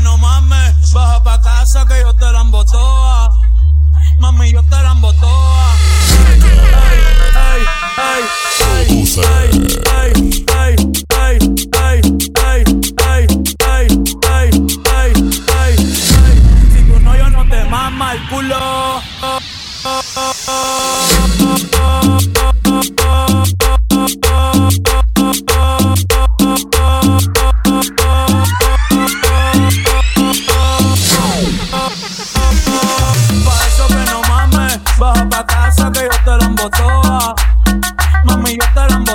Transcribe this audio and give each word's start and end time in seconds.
no 0.00 0.16
mames. 0.18 0.92
Baja 0.92 1.22
pa' 1.22 1.40
casa 1.40 1.86
que 1.86 2.00
yo 2.00 2.14
te 2.14 2.30
la 2.32 2.40
embotoa. 2.40 3.30
Mami, 4.20 4.52
yo 4.52 4.62
te 4.62 4.76
la 4.76 4.92
embotoa. 4.92 5.74
Ay, 6.74 7.00
ay, 7.34 7.62
ay, 7.96 8.22
ay, 8.66 9.08
ay, 9.26 10.14
ay, 10.56 10.74
ay, 11.16 11.38
ay, 11.76 12.00
ay, 12.34 12.62
ay, 13.06 13.26
ay, 13.66 14.48
ay, 14.94 15.12
ay, 15.58 15.76
Si 16.72 16.82
tú 16.82 17.00
no, 17.00 17.16
yo 17.16 17.30
no 17.30 17.48
te 17.48 17.64
mama 17.64 18.12
el 18.12 18.28
culo. 18.28 19.02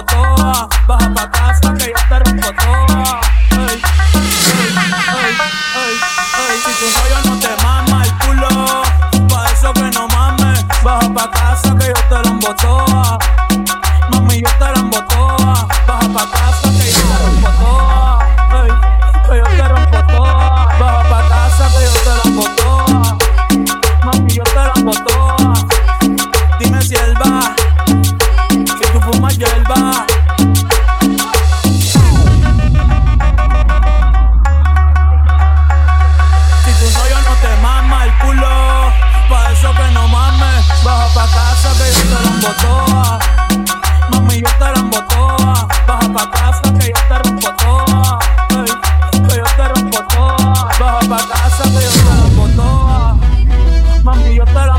rompo. 0.02 0.70
Baja 0.88 1.14
pa' 1.14 1.32
casa 1.32 1.74
que 1.74 1.88
yo 1.88 2.02
te 2.10 2.20
rompo 2.20 2.50
toda. 2.62 3.22
Ey, 3.52 3.82
ey, 4.18 4.74
ey, 5.20 5.38
ey, 5.76 5.96
ey. 6.36 6.58
Si 6.64 6.72
tu 6.80 6.86
rollo 6.98 7.20
no 7.26 7.40
te 7.40 7.64
mama 7.64 8.04
el 8.04 8.12
culo, 8.20 8.84
pa' 9.30 9.52
eso 9.52 9.74
que 9.74 9.90
no 9.92 10.08
mames. 10.08 10.66
Baja 10.84 11.14
pa' 11.14 11.32
casa 11.32 11.76
que 11.78 11.88
yo 11.88 11.94
te 12.10 12.30
rompo 12.30 12.54
toda. 12.56 13.18
Mami, 14.12 14.42
yo 14.42 14.50
te 14.60 14.74
rompo 14.74 15.00
toda. 15.10 15.68
Baja 15.88 16.08
pa' 16.14 16.32
casa 16.32 16.70
que 16.78 16.92
yo 16.92 17.02
te 17.10 17.18
rompo 17.26 17.50
toda. 17.60 18.20
Ey, 18.64 18.72
que 19.26 19.38
yo 19.38 19.46
te 19.46 19.68
rompo 19.68 20.00
toda. 20.08 20.66
Baja 20.80 21.04
pa' 21.10 21.24
casa 21.30 21.70
que 21.74 21.84
yo 21.86 21.94
te 22.04 22.14
rompo 22.24 22.44
toda. 22.58 23.18
Mami, 24.06 24.34
yo 24.34 24.44
te 24.44 24.64
rompo 24.70 24.92
toda. 24.92 25.54
Dime 26.60 26.82
si 26.82 26.96
él 26.96 27.14
va 27.22 27.63
hierba. 29.44 30.06
Si 36.64 36.72
tu 36.80 36.88
novio 36.98 37.18
no 37.28 37.34
te 37.42 37.62
mama 37.62 38.06
el 38.06 38.18
culo, 38.20 38.92
pa' 39.30 39.52
eso 39.52 39.72
que 39.74 39.92
no 39.94 40.08
mames, 40.08 40.84
baja 40.84 41.08
pa' 41.14 41.28
casa 41.28 41.70
que 41.78 41.88
yo 41.94 42.04
te 42.12 42.24
la 42.24 42.30
embotoa. 42.36 43.20
Mami, 44.12 44.42
yo 44.42 44.50
te 44.60 44.68
la 44.74 44.82
baja 45.88 46.14
pa' 46.14 46.32
casa 46.32 46.74
que 46.80 46.88
yo 46.88 47.02
te 47.10 47.18
rompo 47.24 47.50
toa. 47.58 48.20
Que 48.50 49.36
yo 49.38 49.48
te 49.58 49.68
rompo 49.68 50.00
toa, 50.14 50.70
baja 50.80 51.00
pa' 51.10 51.24
casa 51.32 51.64
que 51.64 51.82
yo 51.86 51.92
te 51.92 52.04
la 52.06 52.26
embotoa. 52.28 53.18
Mami, 54.04 54.36
yo 54.36 54.46
te 54.46 54.54
la. 54.54 54.74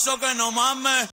Eso 0.00 0.18
que 0.18 0.34
no 0.34 0.50
mames. 0.50 1.08